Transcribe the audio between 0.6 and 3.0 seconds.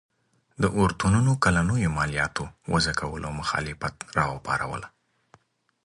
د اورتونونو کلنیو مالیاتو وضعه